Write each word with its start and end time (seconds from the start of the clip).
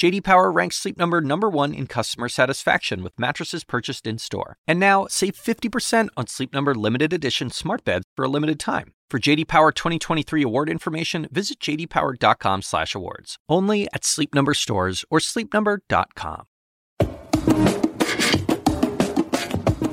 JD 0.00 0.24
Power 0.24 0.50
ranks 0.50 0.76
Sleep 0.76 0.96
Number 0.96 1.20
number 1.20 1.50
1 1.50 1.74
in 1.74 1.86
customer 1.86 2.30
satisfaction 2.30 3.02
with 3.02 3.18
mattresses 3.18 3.64
purchased 3.64 4.06
in-store. 4.06 4.56
And 4.66 4.80
now, 4.80 5.06
save 5.10 5.34
50% 5.34 6.08
on 6.16 6.26
Sleep 6.26 6.54
Number 6.54 6.74
limited 6.74 7.12
edition 7.12 7.50
smart 7.50 7.84
beds 7.84 8.06
for 8.16 8.24
a 8.24 8.28
limited 8.28 8.58
time. 8.58 8.94
For 9.10 9.18
JD 9.18 9.46
Power 9.46 9.72
2023 9.72 10.42
award 10.42 10.70
information, 10.70 11.28
visit 11.30 11.60
jdpower.com/awards. 11.60 13.36
Only 13.46 13.88
at 13.92 14.06
Sleep 14.06 14.34
Number 14.34 14.54
stores 14.54 15.04
or 15.10 15.18
sleepnumber.com. 15.18 16.46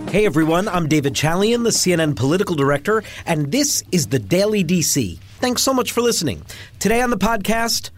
Hey 0.09 0.25
everyone, 0.25 0.69
I'm 0.69 0.87
David 0.87 1.15
Chalian, 1.15 1.65
the 1.65 1.71
CNN 1.71 2.15
political 2.15 2.55
director, 2.55 3.03
and 3.25 3.51
this 3.51 3.83
is 3.91 4.07
the 4.07 4.19
Daily 4.19 4.63
DC. 4.63 5.19
Thanks 5.41 5.63
so 5.63 5.73
much 5.73 5.91
for 5.91 5.99
listening. 5.99 6.43
Today 6.79 7.01
on 7.01 7.09
the 7.09 7.17
podcast, 7.17 7.89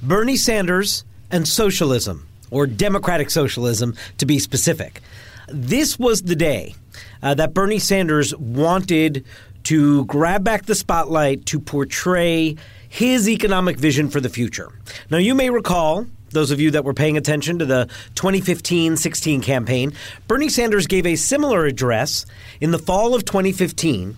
Bernie 0.00 0.36
Sanders 0.36 1.02
and 1.32 1.48
socialism, 1.48 2.28
or 2.50 2.66
democratic 2.66 3.30
socialism 3.30 3.96
to 4.18 4.26
be 4.26 4.38
specific. 4.38 5.00
This 5.48 5.98
was 5.98 6.22
the 6.22 6.36
day 6.36 6.74
uh, 7.22 7.34
that 7.34 7.54
Bernie 7.54 7.78
Sanders 7.78 8.36
wanted 8.36 9.24
to 9.64 10.04
grab 10.06 10.44
back 10.44 10.66
the 10.66 10.74
spotlight 10.74 11.46
to 11.46 11.58
portray 11.58 12.56
his 12.88 13.28
economic 13.28 13.78
vision 13.78 14.10
for 14.10 14.20
the 14.20 14.28
future. 14.28 14.70
Now, 15.10 15.18
you 15.18 15.34
may 15.34 15.50
recall 15.50 16.06
those 16.30 16.50
of 16.50 16.60
you 16.60 16.70
that 16.72 16.84
were 16.84 16.94
paying 16.94 17.16
attention 17.16 17.58
to 17.58 17.66
the 17.66 17.88
2015 18.14 18.96
16 18.96 19.42
campaign, 19.42 19.92
Bernie 20.26 20.48
Sanders 20.48 20.86
gave 20.86 21.06
a 21.06 21.16
similar 21.16 21.66
address 21.66 22.26
in 22.60 22.70
the 22.70 22.78
fall 22.78 23.14
of 23.14 23.24
2015 23.24 24.16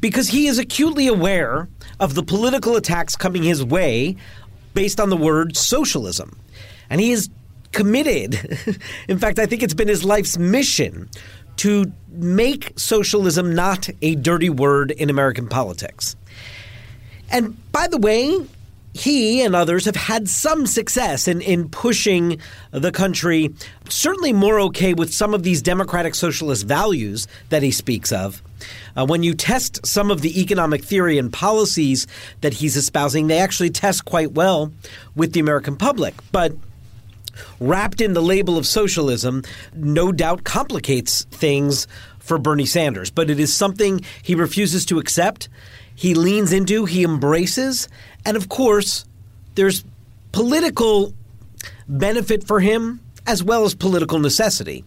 because 0.00 0.28
he 0.28 0.46
is 0.46 0.58
acutely 0.58 1.06
aware 1.06 1.68
of 2.00 2.14
the 2.14 2.22
political 2.22 2.74
attacks 2.74 3.14
coming 3.14 3.42
his 3.42 3.64
way 3.64 4.16
based 4.74 5.00
on 5.00 5.10
the 5.10 5.16
word 5.16 5.56
socialism. 5.56 6.38
And 6.90 7.00
he 7.00 7.12
is 7.12 7.28
committed, 7.72 8.34
in 9.08 9.18
fact, 9.18 9.38
I 9.38 9.46
think 9.46 9.62
it's 9.62 9.74
been 9.74 9.88
his 9.88 10.04
life's 10.04 10.38
mission 10.38 11.08
to 11.56 11.92
make 12.08 12.72
socialism 12.76 13.54
not 13.54 13.88
a 14.00 14.14
dirty 14.16 14.50
word 14.50 14.90
in 14.90 15.10
American 15.10 15.48
politics. 15.48 16.16
And 17.30 17.56
by 17.72 17.88
the 17.88 17.98
way, 17.98 18.38
he 18.94 19.42
and 19.42 19.54
others 19.54 19.86
have 19.86 19.96
had 19.96 20.28
some 20.28 20.66
success 20.66 21.26
in, 21.26 21.40
in 21.40 21.68
pushing 21.68 22.38
the 22.70 22.92
country, 22.92 23.50
certainly 23.88 24.32
more 24.32 24.60
okay 24.60 24.94
with 24.94 25.12
some 25.12 25.34
of 25.34 25.42
these 25.42 25.62
democratic 25.62 26.14
socialist 26.14 26.66
values 26.66 27.26
that 27.48 27.62
he 27.62 27.70
speaks 27.70 28.12
of. 28.12 28.42
Uh, 28.96 29.06
when 29.06 29.22
you 29.22 29.34
test 29.34 29.84
some 29.86 30.10
of 30.10 30.20
the 30.20 30.40
economic 30.40 30.84
theory 30.84 31.18
and 31.18 31.32
policies 31.32 32.06
that 32.42 32.54
he's 32.54 32.76
espousing, 32.76 33.26
they 33.26 33.38
actually 33.38 33.70
test 33.70 34.04
quite 34.04 34.32
well 34.32 34.70
with 35.16 35.32
the 35.32 35.40
American 35.40 35.76
public. 35.76 36.14
But 36.30 36.52
wrapped 37.60 38.00
in 38.00 38.12
the 38.12 38.22
label 38.22 38.58
of 38.58 38.66
socialism, 38.66 39.42
no 39.74 40.12
doubt 40.12 40.44
complicates 40.44 41.24
things 41.24 41.88
for 42.18 42.38
Bernie 42.38 42.66
Sanders. 42.66 43.10
But 43.10 43.30
it 43.30 43.40
is 43.40 43.52
something 43.52 44.02
he 44.22 44.34
refuses 44.34 44.84
to 44.86 44.98
accept 44.98 45.48
he 45.94 46.14
leans 46.14 46.52
into, 46.52 46.84
he 46.84 47.04
embraces, 47.04 47.88
and 48.24 48.36
of 48.36 48.48
course, 48.48 49.04
there's 49.54 49.84
political 50.32 51.12
benefit 51.88 52.44
for 52.44 52.60
him 52.60 53.00
as 53.26 53.42
well 53.42 53.64
as 53.64 53.74
political 53.74 54.18
necessity. 54.18 54.84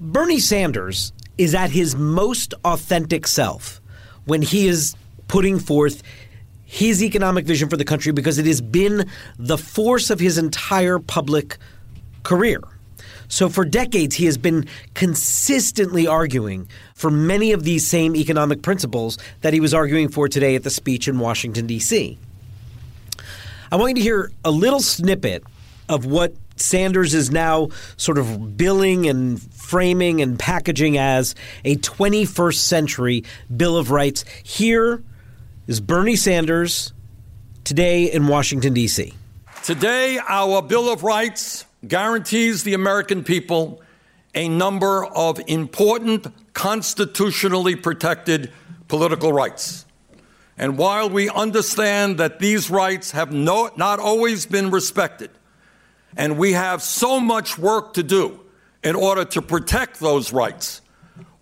Bernie 0.00 0.40
Sanders 0.40 1.12
is 1.38 1.54
at 1.54 1.70
his 1.70 1.96
most 1.96 2.54
authentic 2.64 3.26
self 3.26 3.80
when 4.24 4.42
he 4.42 4.66
is 4.66 4.94
putting 5.28 5.58
forth 5.58 6.02
his 6.64 7.02
economic 7.02 7.46
vision 7.46 7.68
for 7.68 7.76
the 7.76 7.84
country 7.84 8.12
because 8.12 8.38
it 8.38 8.46
has 8.46 8.60
been 8.60 9.08
the 9.38 9.58
force 9.58 10.10
of 10.10 10.20
his 10.20 10.38
entire 10.38 10.98
public 10.98 11.56
career. 12.22 12.60
So 13.28 13.48
for 13.48 13.64
decades, 13.64 14.16
he 14.16 14.26
has 14.26 14.38
been 14.38 14.66
consistently 14.94 16.06
arguing 16.06 16.68
for 16.94 17.10
many 17.10 17.52
of 17.52 17.64
these 17.64 17.86
same 17.86 18.16
economic 18.16 18.62
principles 18.62 19.18
that 19.40 19.52
he 19.52 19.60
was 19.60 19.72
arguing 19.72 20.08
for 20.08 20.28
today 20.28 20.54
at 20.54 20.62
the 20.62 20.70
speech 20.70 21.08
in 21.08 21.18
Washington, 21.18 21.66
D.C. 21.66 22.18
I 23.72 23.76
want 23.76 23.90
you 23.90 23.94
to 23.96 24.00
hear 24.00 24.32
a 24.44 24.50
little 24.50 24.80
snippet 24.80 25.44
of 25.88 26.04
what 26.04 26.34
Sanders 26.56 27.14
is 27.14 27.30
now 27.30 27.68
sort 27.96 28.18
of 28.18 28.56
billing 28.56 29.08
and 29.08 29.40
framing 29.40 30.20
and 30.20 30.38
packaging 30.38 30.98
as 30.98 31.34
a 31.64 31.76
21st 31.76 32.56
century 32.56 33.24
Bill 33.54 33.76
of 33.76 33.90
Rights. 33.90 34.24
Here 34.42 35.02
is 35.66 35.80
Bernie 35.80 36.16
Sanders 36.16 36.92
today 37.64 38.10
in 38.10 38.26
Washington, 38.26 38.74
D.C. 38.74 39.14
Today, 39.62 40.18
our 40.28 40.62
Bill 40.62 40.92
of 40.92 41.02
Rights 41.04 41.64
guarantees 41.86 42.62
the 42.62 42.74
American 42.74 43.24
people 43.24 43.82
a 44.34 44.48
number 44.48 45.04
of 45.06 45.40
important 45.46 46.26
constitutionally 46.52 47.74
protected 47.74 48.52
political 48.88 49.32
rights. 49.32 49.86
And 50.56 50.76
while 50.76 51.08
we 51.08 51.30
understand 51.30 52.18
that 52.18 52.38
these 52.38 52.70
rights 52.70 53.12
have 53.12 53.32
no, 53.32 53.70
not 53.76 53.98
always 53.98 54.46
been 54.46 54.70
respected, 54.70 55.30
and 56.16 56.36
we 56.36 56.52
have 56.52 56.82
so 56.82 57.18
much 57.18 57.56
work 57.56 57.94
to 57.94 58.02
do 58.02 58.40
in 58.84 58.94
order 58.94 59.24
to 59.24 59.42
protect 59.42 60.00
those 60.00 60.32
rights, 60.32 60.82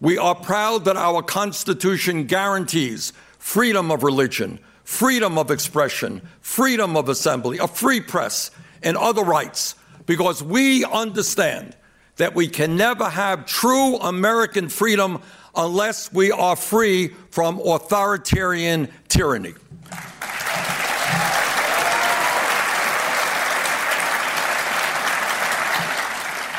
we 0.00 0.18
are 0.18 0.34
proud 0.34 0.84
that 0.84 0.96
our 0.96 1.22
Constitution 1.22 2.24
guarantees 2.24 3.12
freedom 3.38 3.90
of 3.90 4.02
religion, 4.02 4.60
freedom 4.84 5.36
of 5.36 5.50
expression, 5.50 6.22
freedom 6.40 6.96
of 6.96 7.08
assembly, 7.08 7.58
a 7.58 7.66
free 7.66 8.00
press, 8.00 8.50
and 8.82 8.96
other 8.96 9.22
rights 9.22 9.74
because 10.08 10.42
we 10.42 10.86
understand 10.86 11.76
that 12.16 12.34
we 12.34 12.48
can 12.48 12.76
never 12.76 13.08
have 13.08 13.44
true 13.44 13.98
American 13.98 14.70
freedom 14.70 15.20
unless 15.54 16.10
we 16.10 16.32
are 16.32 16.56
free 16.56 17.08
from 17.30 17.60
authoritarian 17.60 18.88
tyranny. 19.08 19.52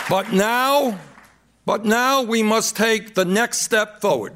But 0.07 0.31
now, 0.31 0.99
but 1.65 1.85
now 1.85 2.21
we 2.21 2.43
must 2.43 2.75
take 2.75 3.15
the 3.15 3.25
next 3.25 3.61
step 3.61 3.99
forward 3.99 4.35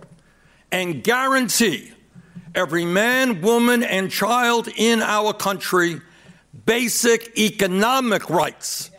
and 0.72 1.04
guarantee 1.04 1.92
every 2.56 2.86
man, 2.86 3.42
woman, 3.42 3.84
and 3.84 4.10
child 4.10 4.70
in 4.76 5.04
our 5.04 5.34
country 5.34 6.02
basic 6.66 7.38
economic 7.38 8.28
rights 8.30 8.90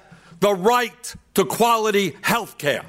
the 0.44 0.54
right 0.54 1.14
to 1.32 1.42
quality 1.46 2.14
health 2.20 2.58
care. 2.58 2.84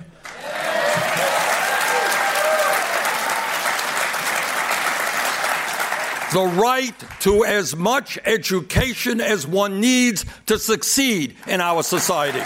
the 6.34 6.44
right 6.58 6.94
to 7.22 7.46
as 7.46 7.74
much 7.74 8.20
education 8.26 9.22
as 9.22 9.48
one 9.48 9.80
needs 9.80 10.26
to 10.48 10.60
succeed 10.60 11.34
in 11.48 11.62
our 11.62 11.82
society. 11.82 12.44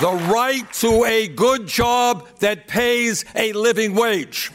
The 0.00 0.14
right 0.32 0.72
to 0.74 1.04
a 1.06 1.26
good 1.26 1.66
job 1.66 2.28
that 2.38 2.68
pays 2.68 3.24
a 3.34 3.52
living 3.52 3.96
wage. 3.96 4.52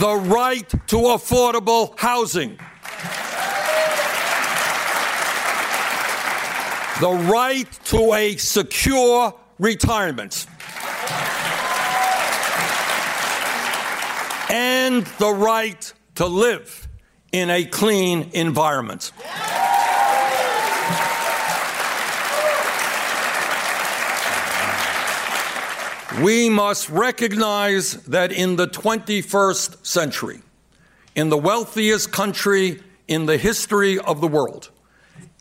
The 0.00 0.16
right 0.16 0.68
to 0.68 0.96
affordable 0.96 1.98
housing. 1.98 2.58
The 7.00 7.12
right 7.30 7.70
to 7.84 8.12
a 8.14 8.36
secure 8.36 9.34
retirement. 9.58 10.46
And 14.50 15.06
the 15.18 15.32
right 15.32 15.92
to 16.16 16.26
live 16.26 16.88
in 17.32 17.50
a 17.50 17.64
clean 17.64 18.30
environment. 18.32 19.12
We 26.22 26.48
must 26.48 26.90
recognize 26.90 27.94
that 28.04 28.30
in 28.30 28.54
the 28.54 28.68
21st 28.68 29.84
century, 29.84 30.42
in 31.16 31.28
the 31.28 31.36
wealthiest 31.36 32.12
country 32.12 32.80
in 33.08 33.26
the 33.26 33.36
history 33.36 33.98
of 33.98 34.20
the 34.20 34.28
world, 34.28 34.70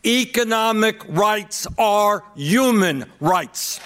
economic 0.04 1.04
rights 1.08 1.68
are 1.78 2.24
human 2.36 3.06
rights. 3.20 3.80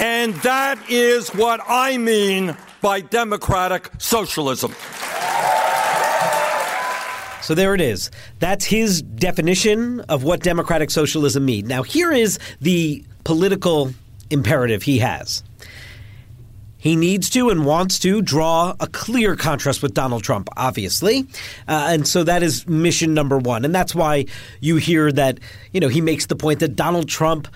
And 0.00 0.34
that 0.42 0.78
is 0.90 1.28
what 1.28 1.60
I 1.68 1.96
mean 1.96 2.56
by 2.82 3.02
democratic 3.02 3.90
socialism. 3.98 4.74
So 7.46 7.54
there 7.54 7.76
it 7.76 7.80
is. 7.80 8.10
That's 8.40 8.64
his 8.64 9.02
definition 9.02 10.00
of 10.00 10.24
what 10.24 10.40
democratic 10.40 10.90
socialism 10.90 11.44
means. 11.44 11.68
Now, 11.68 11.84
here 11.84 12.10
is 12.10 12.40
the 12.60 13.04
political 13.22 13.94
imperative 14.30 14.82
he 14.82 14.98
has. 14.98 15.44
He 16.76 16.96
needs 16.96 17.30
to 17.30 17.50
and 17.50 17.64
wants 17.64 18.00
to 18.00 18.20
draw 18.20 18.74
a 18.80 18.88
clear 18.88 19.36
contrast 19.36 19.80
with 19.80 19.94
Donald 19.94 20.24
Trump, 20.24 20.48
obviously. 20.56 21.28
Uh, 21.68 21.86
and 21.90 22.08
so 22.08 22.24
that 22.24 22.42
is 22.42 22.66
mission 22.66 23.14
number 23.14 23.38
one. 23.38 23.64
And 23.64 23.72
that's 23.72 23.94
why 23.94 24.24
you 24.58 24.74
hear 24.74 25.12
that, 25.12 25.38
you 25.72 25.78
know, 25.78 25.86
he 25.86 26.00
makes 26.00 26.26
the 26.26 26.34
point 26.34 26.58
that 26.58 26.74
Donald 26.74 27.08
Trump 27.08 27.46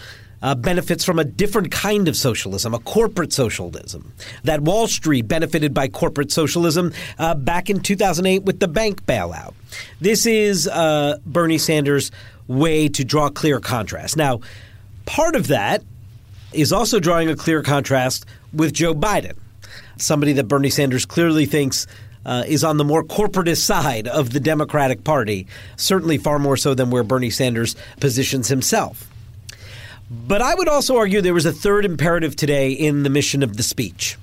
uh, 0.42 0.54
benefits 0.54 1.04
from 1.04 1.18
a 1.18 1.24
different 1.24 1.70
kind 1.70 2.08
of 2.08 2.16
socialism, 2.16 2.74
a 2.74 2.78
corporate 2.78 3.32
socialism. 3.32 4.12
That 4.44 4.62
Wall 4.62 4.86
Street 4.86 5.28
benefited 5.28 5.74
by 5.74 5.88
corporate 5.88 6.32
socialism 6.32 6.92
uh, 7.18 7.34
back 7.34 7.70
in 7.70 7.80
2008 7.80 8.44
with 8.44 8.60
the 8.60 8.68
bank 8.68 9.04
bailout. 9.04 9.54
This 10.00 10.26
is 10.26 10.68
uh, 10.68 11.18
Bernie 11.26 11.58
Sanders' 11.58 12.10
way 12.46 12.88
to 12.88 13.04
draw 13.04 13.28
clear 13.28 13.60
contrast. 13.60 14.16
Now, 14.16 14.40
part 15.06 15.36
of 15.36 15.48
that 15.48 15.82
is 16.52 16.72
also 16.72 16.98
drawing 16.98 17.28
a 17.28 17.36
clear 17.36 17.62
contrast 17.62 18.26
with 18.52 18.72
Joe 18.72 18.94
Biden, 18.94 19.36
somebody 19.98 20.32
that 20.32 20.44
Bernie 20.44 20.70
Sanders 20.70 21.06
clearly 21.06 21.46
thinks 21.46 21.86
uh, 22.26 22.44
is 22.46 22.64
on 22.64 22.76
the 22.76 22.84
more 22.84 23.04
corporatist 23.04 23.62
side 23.64 24.08
of 24.08 24.32
the 24.32 24.40
Democratic 24.40 25.04
Party, 25.04 25.46
certainly 25.76 26.18
far 26.18 26.38
more 26.38 26.56
so 26.56 26.74
than 26.74 26.90
where 26.90 27.02
Bernie 27.02 27.30
Sanders 27.30 27.76
positions 27.98 28.48
himself. 28.48 29.09
But 30.10 30.42
I 30.42 30.56
would 30.56 30.68
also 30.68 30.96
argue 30.96 31.20
there 31.20 31.32
was 31.32 31.46
a 31.46 31.52
third 31.52 31.84
imperative 31.84 32.34
today 32.34 32.72
in 32.72 33.04
the 33.04 33.10
mission 33.10 33.44
of 33.44 33.56
the 33.56 33.62
speech. 33.62 34.18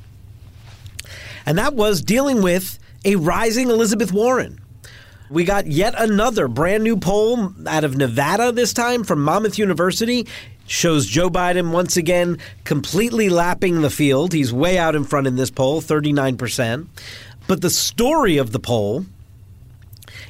And 1.45 1.57
that 1.57 1.75
was 1.75 2.01
dealing 2.01 2.41
with 2.41 2.77
a 3.05 3.15
rising 3.15 3.69
Elizabeth 3.69 4.11
Warren. 4.11 4.59
We 5.29 5.45
got 5.45 5.67
yet 5.67 5.93
another 5.97 6.49
brand 6.49 6.83
new 6.83 6.97
poll 6.97 7.53
out 7.65 7.85
of 7.85 7.95
Nevada 7.95 8.51
this 8.51 8.73
time 8.73 9.05
from 9.05 9.23
Monmouth 9.23 9.57
University. 9.57 10.27
Shows 10.65 11.05
Joe 11.05 11.29
Biden 11.29 11.71
once 11.71 11.95
again 11.95 12.37
completely 12.65 13.29
lapping 13.29 13.81
the 13.81 13.89
field. 13.89 14.33
He's 14.33 14.51
way 14.51 14.77
out 14.77 14.95
in 14.95 15.05
front 15.05 15.27
in 15.27 15.37
this 15.37 15.49
poll, 15.49 15.81
39%. 15.81 16.87
But 17.47 17.61
the 17.61 17.69
story 17.69 18.37
of 18.37 18.51
the 18.51 18.59
poll 18.59 19.05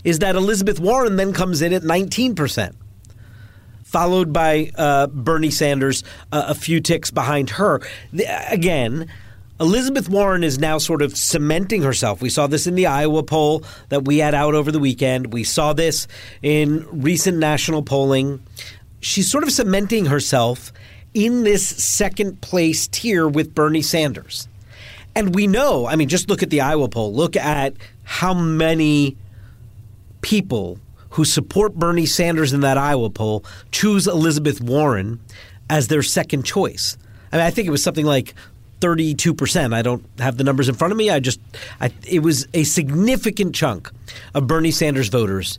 is 0.03 0.19
that 0.19 0.35
Elizabeth 0.35 0.79
Warren 0.79 1.15
then 1.15 1.33
comes 1.33 1.63
in 1.63 1.73
at 1.73 1.81
19% 1.81 2.75
followed 3.87 4.33
by 4.33 4.69
uh, 4.75 5.07
Bernie 5.07 5.49
Sanders 5.49 6.03
uh, 6.33 6.43
a 6.47 6.53
few 6.53 6.81
ticks 6.81 7.09
behind 7.09 7.51
her. 7.51 7.79
The, 8.11 8.25
again, 8.51 9.07
Elizabeth 9.61 10.09
Warren 10.09 10.43
is 10.43 10.59
now 10.59 10.77
sort 10.77 11.01
of 11.01 11.15
cementing 11.17 11.83
herself. 11.83 12.21
We 12.21 12.29
saw 12.29 12.47
this 12.47 12.67
in 12.67 12.75
the 12.75 12.85
Iowa 12.85 13.23
poll 13.23 13.63
that 13.87 14.03
we 14.03 14.17
had 14.17 14.35
out 14.35 14.55
over 14.55 14.73
the 14.73 14.79
weekend. 14.79 15.31
We 15.31 15.45
saw 15.45 15.71
this 15.71 16.05
in 16.41 16.85
recent 16.91 17.37
national 17.37 17.81
polling. 17.81 18.43
She's 18.99 19.31
sort 19.31 19.45
of 19.45 19.51
cementing 19.51 20.07
herself 20.07 20.73
in 21.13 21.43
this 21.43 21.65
second 21.65 22.41
place 22.41 22.87
tier 22.89 23.25
with 23.27 23.55
Bernie 23.55 23.81
Sanders. 23.81 24.49
And 25.15 25.33
we 25.33 25.47
know, 25.47 25.87
I 25.87 25.95
mean, 25.95 26.09
just 26.09 26.29
look 26.29 26.43
at 26.43 26.49
the 26.49 26.59
Iowa 26.61 26.89
poll. 26.89 27.13
Look 27.13 27.37
at 27.37 27.73
how 28.03 28.33
many 28.33 29.15
people 30.21 30.77
who 31.17 31.25
support 31.25 31.73
Bernie 31.73 32.05
Sanders 32.05 32.53
in 32.53 32.61
that 32.61 32.77
Iowa 32.77 33.09
poll 33.09 33.43
choose 33.71 34.05
Elizabeth 34.05 34.61
Warren 34.61 35.19
as 35.67 35.87
their 35.87 36.03
second 36.03 36.43
choice. 36.43 36.95
I 37.31 37.37
mean, 37.37 37.45
I 37.47 37.49
think 37.49 37.67
it 37.67 37.71
was 37.71 37.81
something 37.81 38.05
like 38.05 38.35
32%. 38.81 39.73
I 39.73 39.81
don't 39.81 40.05
have 40.19 40.37
the 40.37 40.43
numbers 40.43 40.69
in 40.69 40.75
front 40.75 40.91
of 40.91 40.97
me. 40.97 41.09
I 41.09 41.19
just, 41.19 41.39
I, 41.81 41.91
it 42.07 42.19
was 42.19 42.47
a 42.53 42.63
significant 42.63 43.55
chunk 43.55 43.89
of 44.35 44.45
Bernie 44.45 44.69
Sanders 44.69 45.09
voters 45.09 45.57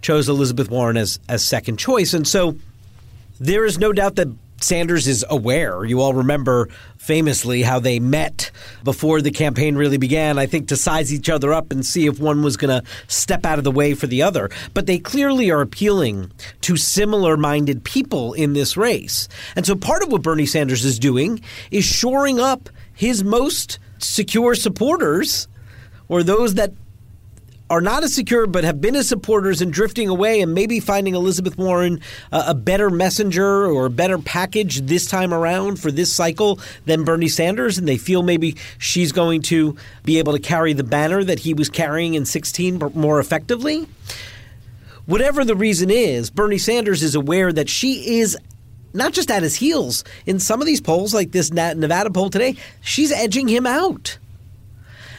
chose 0.00 0.26
Elizabeth 0.26 0.70
Warren 0.70 0.96
as, 0.96 1.20
as 1.28 1.44
second 1.44 1.78
choice. 1.78 2.14
And 2.14 2.26
so 2.26 2.56
there 3.38 3.66
is 3.66 3.78
no 3.78 3.92
doubt 3.92 4.16
that 4.16 4.28
Sanders 4.60 5.06
is 5.06 5.24
aware. 5.28 5.84
You 5.84 6.00
all 6.00 6.14
remember 6.14 6.68
famously 6.96 7.62
how 7.62 7.80
they 7.80 7.98
met 7.98 8.50
before 8.82 9.20
the 9.20 9.30
campaign 9.30 9.76
really 9.76 9.98
began, 9.98 10.38
I 10.38 10.46
think, 10.46 10.68
to 10.68 10.76
size 10.76 11.12
each 11.12 11.28
other 11.28 11.52
up 11.52 11.70
and 11.70 11.84
see 11.84 12.06
if 12.06 12.18
one 12.18 12.42
was 12.42 12.56
going 12.56 12.80
to 12.80 12.88
step 13.06 13.44
out 13.44 13.58
of 13.58 13.64
the 13.64 13.70
way 13.70 13.94
for 13.94 14.06
the 14.06 14.22
other. 14.22 14.48
But 14.72 14.86
they 14.86 14.98
clearly 14.98 15.50
are 15.50 15.60
appealing 15.60 16.32
to 16.62 16.76
similar 16.76 17.36
minded 17.36 17.84
people 17.84 18.32
in 18.32 18.54
this 18.54 18.76
race. 18.76 19.28
And 19.54 19.66
so 19.66 19.74
part 19.74 20.02
of 20.02 20.10
what 20.10 20.22
Bernie 20.22 20.46
Sanders 20.46 20.84
is 20.84 20.98
doing 20.98 21.40
is 21.70 21.84
shoring 21.84 22.40
up 22.40 22.70
his 22.94 23.22
most 23.22 23.78
secure 23.98 24.54
supporters 24.54 25.48
or 26.08 26.22
those 26.22 26.54
that 26.54 26.72
are 27.70 27.80
not 27.80 28.04
as 28.04 28.14
secure 28.14 28.46
but 28.46 28.64
have 28.64 28.80
been 28.80 28.94
as 28.94 29.08
supporters 29.08 29.60
and 29.62 29.72
drifting 29.72 30.08
away 30.08 30.40
and 30.40 30.54
maybe 30.54 30.80
finding 30.80 31.14
Elizabeth 31.14 31.56
Warren 31.56 32.00
uh, 32.30 32.44
a 32.48 32.54
better 32.54 32.90
messenger 32.90 33.66
or 33.66 33.86
a 33.86 33.90
better 33.90 34.18
package 34.18 34.82
this 34.82 35.06
time 35.06 35.32
around 35.32 35.80
for 35.80 35.90
this 35.90 36.12
cycle 36.12 36.60
than 36.84 37.04
Bernie 37.04 37.28
Sanders 37.28 37.78
and 37.78 37.88
they 37.88 37.96
feel 37.96 38.22
maybe 38.22 38.56
she's 38.78 39.12
going 39.12 39.42
to 39.42 39.76
be 40.04 40.18
able 40.18 40.32
to 40.32 40.38
carry 40.38 40.72
the 40.72 40.84
banner 40.84 41.24
that 41.24 41.40
he 41.40 41.54
was 41.54 41.70
carrying 41.70 42.14
in 42.14 42.26
16 42.26 42.92
more 42.94 43.18
effectively. 43.18 43.86
Whatever 45.06 45.44
the 45.44 45.54
reason 45.54 45.90
is, 45.90 46.30
Bernie 46.30 46.58
Sanders 46.58 47.02
is 47.02 47.14
aware 47.14 47.52
that 47.52 47.68
she 47.68 48.20
is 48.20 48.38
not 48.94 49.12
just 49.12 49.30
at 49.30 49.42
his 49.42 49.56
heels. 49.56 50.04
In 50.24 50.38
some 50.38 50.60
of 50.60 50.66
these 50.66 50.80
polls, 50.80 51.12
like 51.12 51.32
this 51.32 51.52
Nevada 51.52 52.10
poll 52.10 52.30
today, 52.30 52.56
she's 52.80 53.12
edging 53.12 53.48
him 53.48 53.66
out. 53.66 54.18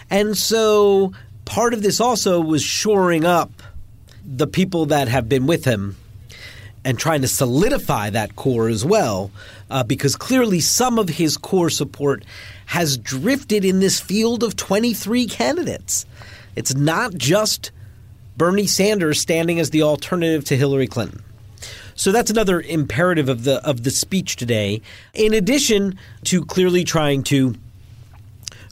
And 0.10 0.38
so 0.38 1.14
part 1.46 1.74
of 1.74 1.82
this 1.82 2.02
also 2.02 2.42
was 2.42 2.64
shoring 2.64 3.24
up 3.24 3.52
the 4.26 4.48
people 4.48 4.88
that 4.88 5.08
have 5.08 5.30
been 5.30 5.46
with 5.46 5.66
him 5.66 5.96
and 6.84 7.00
trying 7.00 7.22
to 7.22 7.28
solidify 7.28 8.12
that 8.12 8.36
core 8.36 8.68
as 8.68 8.86
well, 8.86 9.32
uh, 9.70 9.84
because 9.84 10.16
clearly 10.16 10.60
some 10.60 11.00
of 11.00 11.10
his 11.10 11.38
core 11.38 11.70
support 11.70 12.24
has 12.68 12.98
drifted 12.98 13.66
in 13.66 13.80
this 13.80 14.00
field 14.00 14.44
of 14.44 14.56
23 14.56 15.28
candidates. 15.28 16.06
It's 16.56 16.76
not 16.76 17.14
just 17.16 17.72
Bernie 18.38 18.68
Sanders 18.68 19.20
standing 19.20 19.60
as 19.60 19.72
the 19.72 19.82
alternative 19.82 20.46
to 20.46 20.58
Hillary 20.58 20.88
Clinton. 20.88 21.24
So 21.96 22.12
that's 22.12 22.30
another 22.30 22.62
imperative 22.62 23.30
of 23.30 23.46
the 23.46 23.66
of 23.68 23.84
the 23.84 23.92
speech 23.92 24.36
today. 24.36 24.82
In 25.14 25.34
addition 25.34 25.98
to 26.26 26.44
clearly 26.44 26.84
trying 26.84 27.24
to 27.24 27.56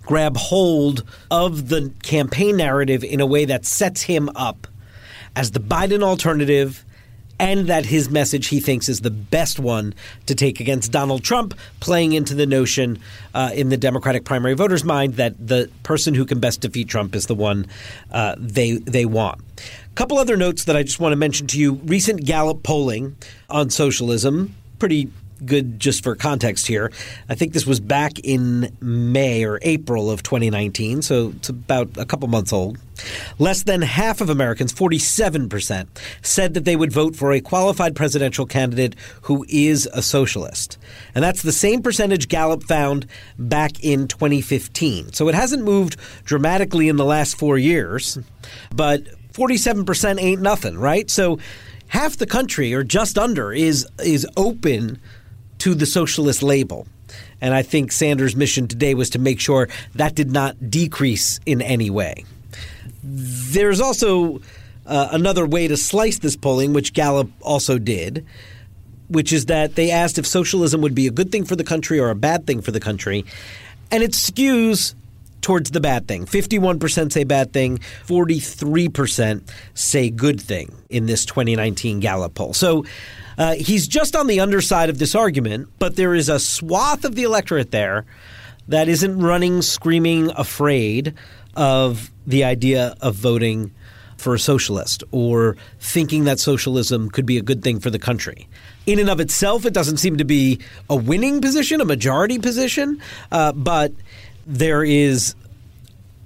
grab 0.05 0.37
hold 0.37 1.03
of 1.31 1.69
the 1.69 1.91
campaign 2.03 2.57
narrative 2.57 3.03
in 3.03 3.19
a 3.19 3.25
way 3.25 3.45
that 3.45 3.65
sets 3.65 4.03
him 4.03 4.29
up 4.35 4.67
as 5.35 5.51
the 5.51 5.59
Biden 5.59 6.03
alternative 6.03 6.85
and 7.39 7.67
that 7.67 7.85
his 7.85 8.09
message 8.09 8.47
he 8.47 8.59
thinks 8.59 8.87
is 8.87 9.01
the 9.01 9.11
best 9.11 9.59
one 9.59 9.93
to 10.27 10.35
take 10.35 10.59
against 10.59 10.91
Donald 10.91 11.23
Trump, 11.23 11.53
playing 11.79 12.13
into 12.13 12.35
the 12.35 12.45
notion 12.45 12.99
uh, 13.33 13.51
in 13.53 13.69
the 13.69 13.77
Democratic 13.77 14.23
primary 14.23 14.53
voters' 14.53 14.83
mind 14.83 15.15
that 15.15 15.35
the 15.45 15.69
person 15.81 16.13
who 16.13 16.25
can 16.25 16.39
best 16.39 16.61
defeat 16.61 16.87
Trump 16.87 17.15
is 17.15 17.25
the 17.25 17.35
one 17.35 17.65
uh, 18.11 18.35
they 18.37 18.73
they 18.73 19.05
want. 19.05 19.41
A 19.59 19.95
couple 19.95 20.17
other 20.17 20.37
notes 20.37 20.65
that 20.65 20.77
I 20.77 20.83
just 20.83 20.99
want 20.99 21.11
to 21.11 21.17
mention 21.17 21.47
to 21.47 21.59
you: 21.59 21.73
recent 21.85 22.23
Gallup 22.23 22.63
polling 22.63 23.15
on 23.49 23.69
socialism, 23.69 24.55
pretty 24.79 25.11
good 25.45 25.79
just 25.79 26.03
for 26.03 26.15
context 26.15 26.67
here. 26.67 26.91
I 27.29 27.35
think 27.35 27.53
this 27.53 27.65
was 27.65 27.79
back 27.79 28.19
in 28.19 28.75
May 28.81 29.43
or 29.43 29.59
April 29.61 30.09
of 30.09 30.23
2019, 30.23 31.01
so 31.01 31.33
it's 31.35 31.49
about 31.49 31.97
a 31.97 32.05
couple 32.05 32.27
months 32.27 32.53
old. 32.53 32.77
Less 33.39 33.63
than 33.63 33.81
half 33.81 34.21
of 34.21 34.29
Americans, 34.29 34.73
47%, 34.73 35.87
said 36.21 36.53
that 36.53 36.65
they 36.65 36.75
would 36.75 36.91
vote 36.91 37.15
for 37.15 37.31
a 37.31 37.41
qualified 37.41 37.95
presidential 37.95 38.45
candidate 38.45 38.95
who 39.23 39.45
is 39.49 39.87
a 39.93 40.01
socialist. 40.01 40.77
And 41.15 41.23
that's 41.23 41.41
the 41.41 41.51
same 41.51 41.81
percentage 41.81 42.27
Gallup 42.27 42.63
found 42.63 43.07
back 43.37 43.83
in 43.83 44.07
2015. 44.07 45.13
So 45.13 45.27
it 45.27 45.35
hasn't 45.35 45.63
moved 45.63 45.97
dramatically 46.23 46.87
in 46.89 46.97
the 46.97 47.05
last 47.05 47.37
four 47.37 47.57
years, 47.57 48.19
but 48.73 49.03
47% 49.33 50.21
ain't 50.21 50.41
nothing, 50.41 50.77
right? 50.77 51.09
So 51.09 51.39
half 51.87 52.17
the 52.17 52.25
country 52.25 52.73
or 52.73 52.83
just 52.83 53.17
under 53.17 53.51
is 53.51 53.87
is 54.03 54.27
open 54.37 54.99
to 55.63 55.73
the 55.73 55.85
socialist 55.85 56.43
label. 56.43 56.85
And 57.39 57.53
I 57.53 57.61
think 57.61 57.93
Sanders' 57.93 58.35
mission 58.35 58.67
today 58.67 58.95
was 58.95 59.09
to 59.11 59.19
make 59.19 59.39
sure 59.39 59.69
that 59.95 60.13
did 60.13 60.29
not 60.29 60.69
decrease 60.69 61.39
in 61.45 61.61
any 61.61 61.89
way. 61.89 62.25
There's 63.01 63.79
also 63.79 64.41
uh, 64.85 65.07
another 65.11 65.45
way 65.45 65.69
to 65.69 65.77
slice 65.77 66.19
this 66.19 66.35
polling, 66.35 66.73
which 66.73 66.91
Gallup 66.91 67.29
also 67.39 67.79
did, 67.79 68.25
which 69.07 69.31
is 69.31 69.45
that 69.45 69.75
they 69.75 69.89
asked 69.89 70.17
if 70.17 70.27
socialism 70.27 70.81
would 70.81 70.95
be 70.95 71.07
a 71.07 71.11
good 71.11 71.31
thing 71.31 71.45
for 71.45 71.55
the 71.55 71.63
country 71.63 71.97
or 71.97 72.09
a 72.09 72.15
bad 72.15 72.45
thing 72.45 72.61
for 72.61 72.71
the 72.71 72.81
country. 72.81 73.23
And 73.89 74.03
it 74.03 74.11
skews 74.11 74.95
towards 75.39 75.71
the 75.71 75.79
bad 75.79 76.09
thing. 76.09 76.25
51% 76.25 77.13
say 77.13 77.23
bad 77.23 77.53
thing, 77.53 77.77
43% 78.05 79.49
say 79.75 80.09
good 80.09 80.41
thing 80.41 80.75
in 80.89 81.05
this 81.05 81.23
2019 81.23 82.01
Gallup 82.01 82.35
poll. 82.35 82.53
So 82.53 82.83
uh, 83.37 83.55
he's 83.55 83.87
just 83.87 84.15
on 84.15 84.27
the 84.27 84.39
underside 84.39 84.89
of 84.89 84.99
this 84.99 85.15
argument, 85.15 85.69
but 85.79 85.95
there 85.95 86.13
is 86.13 86.29
a 86.29 86.39
swath 86.39 87.05
of 87.05 87.15
the 87.15 87.23
electorate 87.23 87.71
there 87.71 88.05
that 88.67 88.87
isn't 88.87 89.19
running, 89.19 89.61
screaming, 89.61 90.31
afraid 90.31 91.13
of 91.55 92.11
the 92.25 92.43
idea 92.43 92.95
of 93.01 93.15
voting 93.15 93.71
for 94.17 94.33
a 94.33 94.39
socialist 94.39 95.03
or 95.11 95.57
thinking 95.79 96.23
that 96.23 96.39
socialism 96.39 97.09
could 97.09 97.25
be 97.25 97.37
a 97.37 97.41
good 97.41 97.61
thing 97.61 97.79
for 97.79 97.89
the 97.89 97.99
country. 97.99 98.47
In 98.85 98.99
and 98.99 99.09
of 99.09 99.19
itself, 99.19 99.65
it 99.65 99.73
doesn't 99.73 99.97
seem 99.97 100.17
to 100.17 100.23
be 100.23 100.59
a 100.89 100.95
winning 100.95 101.41
position, 101.41 101.81
a 101.81 101.85
majority 101.85 102.39
position, 102.39 103.01
uh, 103.31 103.51
but 103.51 103.91
there 104.45 104.83
is 104.83 105.35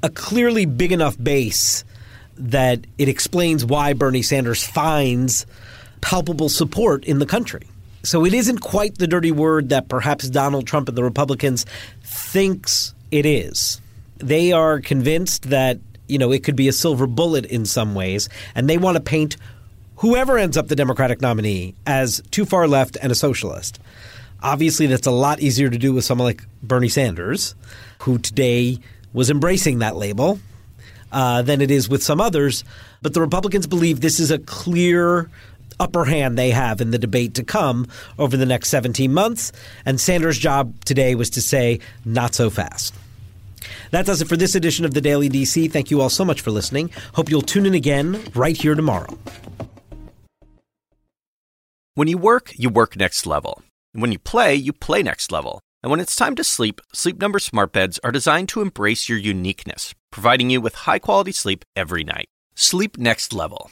a 0.03 0.09
clearly 0.09 0.65
big 0.65 0.91
enough 0.91 1.21
base 1.21 1.83
that 2.37 2.85
it 2.97 3.09
explains 3.09 3.65
why 3.65 3.93
Bernie 3.93 4.21
Sanders 4.21 4.63
finds 4.63 5.47
palpable 6.01 6.49
support 6.49 7.03
in 7.05 7.19
the 7.19 7.25
country. 7.25 7.67
So 8.03 8.25
it 8.25 8.33
isn't 8.33 8.59
quite 8.59 8.97
the 8.97 9.07
dirty 9.07 9.31
word 9.31 9.69
that 9.69 9.89
perhaps 9.89 10.29
Donald 10.29 10.65
Trump 10.67 10.87
and 10.87 10.97
the 10.97 11.03
Republicans 11.03 11.65
thinks 12.03 12.93
it 13.11 13.25
is. 13.25 13.81
They 14.17 14.51
are 14.51 14.79
convinced 14.79 15.49
that 15.49 15.79
you 16.07 16.17
know, 16.17 16.31
it 16.31 16.43
could 16.43 16.55
be 16.55 16.67
a 16.67 16.73
silver 16.73 17.07
bullet 17.07 17.45
in 17.45 17.65
some 17.65 17.93
ways, 17.93 18.29
and 18.55 18.69
they 18.69 18.77
want 18.77 18.95
to 18.95 19.03
paint 19.03 19.37
whoever 19.97 20.37
ends 20.37 20.57
up 20.57 20.67
the 20.67 20.75
Democratic 20.75 21.21
nominee 21.21 21.75
as 21.85 22.21
too 22.31 22.45
far 22.45 22.67
left 22.67 22.97
and 23.01 23.11
a 23.11 23.15
socialist. 23.15 23.79
Obviously, 24.41 24.85
that's 24.85 25.07
a 25.07 25.11
lot 25.11 25.39
easier 25.39 25.69
to 25.69 25.77
do 25.77 25.93
with 25.93 26.05
someone 26.05 26.27
like 26.27 26.43
Bernie 26.61 26.89
Sanders, 26.89 27.55
who 27.99 28.17
today 28.19 28.79
was 29.13 29.29
embracing 29.29 29.79
that 29.79 29.95
label, 29.95 30.39
uh, 31.11 31.41
than 31.41 31.61
it 31.61 31.71
is 31.71 31.89
with 31.89 32.03
some 32.03 32.21
others. 32.21 32.63
But 33.01 33.13
the 33.13 33.21
Republicans 33.21 33.67
believe 33.67 34.01
this 34.01 34.19
is 34.19 34.29
a 34.29 34.39
clear 34.39 35.29
upper 35.79 36.05
hand 36.05 36.37
they 36.37 36.51
have 36.51 36.81
in 36.81 36.91
the 36.91 36.97
debate 36.97 37.33
to 37.35 37.43
come 37.43 37.87
over 38.17 38.37
the 38.37 38.45
next 38.45 38.69
17 38.69 39.13
months. 39.13 39.51
And 39.85 39.99
Sanders' 39.99 40.37
job 40.37 40.83
today 40.85 41.15
was 41.15 41.29
to 41.31 41.41
say, 41.41 41.79
not 42.05 42.35
so 42.35 42.49
fast. 42.49 42.93
That 43.91 44.05
does 44.05 44.21
it 44.21 44.27
for 44.27 44.37
this 44.37 44.55
edition 44.55 44.85
of 44.85 44.93
the 44.93 45.01
Daily 45.01 45.29
DC. 45.29 45.71
Thank 45.71 45.91
you 45.91 46.01
all 46.01 46.09
so 46.09 46.25
much 46.25 46.41
for 46.41 46.51
listening. 46.51 46.91
Hope 47.13 47.29
you'll 47.29 47.41
tune 47.41 47.65
in 47.65 47.73
again 47.73 48.23
right 48.33 48.55
here 48.55 48.75
tomorrow. 48.75 49.17
When 51.95 52.07
you 52.07 52.17
work, 52.17 52.53
you 52.57 52.69
work 52.69 52.95
next 52.95 53.25
level. 53.25 53.63
When 53.93 54.11
you 54.11 54.19
play, 54.19 54.53
you 54.53 54.71
play 54.71 55.01
next 55.01 55.31
level. 55.31 55.61
And 55.81 55.89
when 55.89 55.99
it's 55.99 56.15
time 56.15 56.35
to 56.35 56.43
sleep, 56.43 56.81
Sleep 56.93 57.19
Number 57.19 57.39
smart 57.39 57.71
beds 57.71 57.99
are 58.03 58.11
designed 58.11 58.49
to 58.49 58.61
embrace 58.61 59.09
your 59.09 59.17
uniqueness, 59.17 59.93
providing 60.11 60.49
you 60.49 60.61
with 60.61 60.75
high-quality 60.75 61.31
sleep 61.31 61.65
every 61.75 62.03
night. 62.03 62.27
Sleep 62.55 62.97
next 62.97 63.33
level. 63.33 63.71